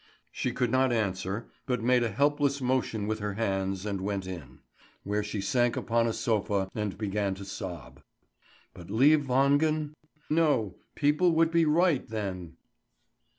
She 0.31 0.51
could 0.51 0.71
not 0.71 0.91
answer, 0.91 1.47
but 1.67 1.83
made 1.83 2.01
a 2.01 2.09
helpless 2.09 2.59
motion 2.59 3.05
with 3.05 3.19
her 3.19 3.35
hands 3.35 3.85
and 3.85 4.01
went 4.01 4.25
in, 4.25 4.61
where 5.03 5.21
she 5.23 5.41
sank 5.41 5.77
upon 5.77 6.07
a 6.07 6.11
sofa 6.11 6.71
and 6.73 6.97
began 6.97 7.35
to 7.35 7.45
sob. 7.45 8.01
But 8.73 8.89
leave 8.89 9.27
Wangen? 9.27 9.93
No, 10.27 10.73
people 10.95 11.33
would 11.33 11.51
be 11.51 11.65
right 11.65 12.09
then! 12.09 12.55